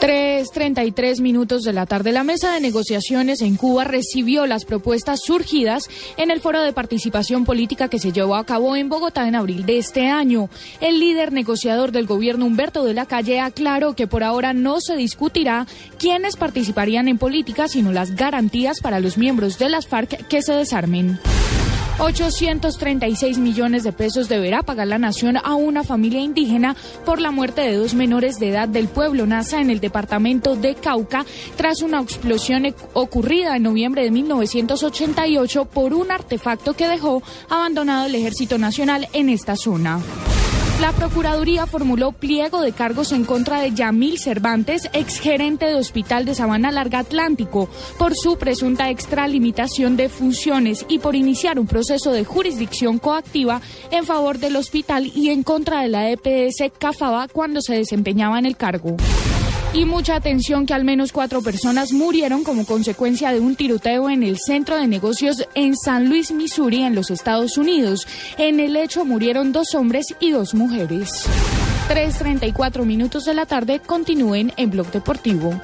3.33 0.00 1.20
minutos 1.20 1.62
de 1.62 1.72
la 1.72 1.86
tarde. 1.86 2.12
La 2.12 2.24
mesa 2.24 2.52
de 2.52 2.60
negociaciones 2.60 3.42
en 3.42 3.56
Cuba 3.56 3.84
recibió 3.84 4.46
las 4.46 4.64
propuestas 4.64 5.20
surgidas 5.22 5.88
en 6.16 6.30
el 6.30 6.40
foro 6.40 6.62
de 6.62 6.72
participación 6.72 7.44
política 7.44 7.88
que 7.88 7.98
se 7.98 8.12
llevó 8.12 8.36
a 8.36 8.44
cabo 8.44 8.76
en 8.76 8.88
Bogotá 8.88 9.28
en 9.28 9.34
abril 9.34 9.66
de 9.66 9.78
este 9.78 10.08
año. 10.08 10.48
El 10.80 11.00
líder 11.00 11.32
negociador 11.32 11.92
del 11.92 12.06
gobierno, 12.06 12.46
Humberto 12.46 12.84
de 12.84 12.94
la 12.94 13.06
Calle, 13.06 13.40
aclaró 13.40 13.94
que 13.94 14.06
por 14.06 14.24
ahora 14.24 14.52
no 14.52 14.80
se 14.80 14.96
discutirá 14.96 15.66
quiénes 15.98 16.36
participarían 16.36 17.06
en 17.08 17.18
política, 17.18 17.68
sino 17.68 17.92
las 17.92 18.16
garantías 18.16 18.80
para 18.80 19.00
los 19.00 19.18
miembros 19.18 19.58
de 19.58 19.68
las 19.68 19.86
FARC 19.86 20.26
que 20.26 20.42
se 20.42 20.52
desarmen. 20.52 21.18
836 22.00 23.38
millones 23.38 23.82
de 23.82 23.92
pesos 23.92 24.28
deberá 24.28 24.62
pagar 24.62 24.86
la 24.86 24.98
nación 24.98 25.36
a 25.36 25.54
una 25.54 25.84
familia 25.84 26.20
indígena 26.20 26.74
por 27.04 27.20
la 27.20 27.30
muerte 27.30 27.60
de 27.60 27.76
dos 27.76 27.94
menores 27.94 28.38
de 28.38 28.48
edad 28.48 28.68
del 28.68 28.88
pueblo 28.88 29.26
NASA 29.26 29.60
en 29.60 29.68
el 29.70 29.80
departamento 29.80 30.56
de 30.56 30.74
Cauca 30.74 31.26
tras 31.56 31.82
una 31.82 32.00
explosión 32.00 32.64
e- 32.64 32.74
ocurrida 32.94 33.54
en 33.56 33.64
noviembre 33.64 34.02
de 34.02 34.10
1988 34.12 35.66
por 35.66 35.92
un 35.92 36.10
artefacto 36.10 36.72
que 36.72 36.88
dejó 36.88 37.22
abandonado 37.50 38.06
el 38.06 38.14
Ejército 38.14 38.56
Nacional 38.56 39.06
en 39.12 39.28
esta 39.28 39.54
zona. 39.54 40.00
La 40.80 40.92
Procuraduría 40.92 41.66
formuló 41.66 42.12
pliego 42.12 42.62
de 42.62 42.72
cargos 42.72 43.12
en 43.12 43.26
contra 43.26 43.60
de 43.60 43.72
Yamil 43.72 44.18
Cervantes, 44.18 44.88
exgerente 44.94 45.66
de 45.66 45.74
Hospital 45.74 46.24
de 46.24 46.34
Sabana 46.34 46.72
Larga 46.72 47.00
Atlántico, 47.00 47.68
por 47.98 48.14
su 48.16 48.38
presunta 48.38 48.88
extralimitación 48.88 49.98
de 49.98 50.08
funciones 50.08 50.86
y 50.88 50.98
por 50.98 51.16
iniciar 51.16 51.58
un 51.58 51.66
proceso 51.66 52.12
de 52.12 52.24
jurisdicción 52.24 52.98
coactiva 52.98 53.60
en 53.90 54.06
favor 54.06 54.38
del 54.38 54.56
hospital 54.56 55.12
y 55.14 55.28
en 55.28 55.42
contra 55.42 55.82
de 55.82 55.88
la 55.88 56.10
EPS 56.10 56.72
Cafaba 56.78 57.28
cuando 57.28 57.60
se 57.60 57.74
desempeñaba 57.74 58.38
en 58.38 58.46
el 58.46 58.56
cargo. 58.56 58.96
Y 59.72 59.84
mucha 59.84 60.16
atención 60.16 60.66
que 60.66 60.74
al 60.74 60.84
menos 60.84 61.12
cuatro 61.12 61.42
personas 61.42 61.92
murieron 61.92 62.42
como 62.42 62.66
consecuencia 62.66 63.32
de 63.32 63.38
un 63.38 63.54
tiroteo 63.54 64.10
en 64.10 64.24
el 64.24 64.36
centro 64.38 64.76
de 64.76 64.88
negocios 64.88 65.46
en 65.54 65.76
San 65.76 66.08
Luis, 66.08 66.32
Missouri, 66.32 66.82
en 66.82 66.96
los 66.96 67.10
Estados 67.10 67.56
Unidos. 67.56 68.08
En 68.36 68.58
el 68.58 68.76
hecho 68.76 69.04
murieron 69.04 69.52
dos 69.52 69.76
hombres 69.76 70.06
y 70.18 70.32
dos 70.32 70.54
mujeres. 70.54 71.24
3.34 71.88 72.84
minutos 72.84 73.24
de 73.24 73.34
la 73.34 73.46
tarde 73.46 73.78
continúen 73.78 74.52
en 74.56 74.70
Blog 74.70 74.90
Deportivo. 74.90 75.60